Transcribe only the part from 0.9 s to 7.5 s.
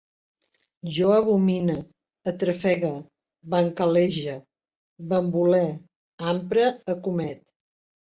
Jo abomine, atrafegue, bancalege, benvoler, ampre, acomet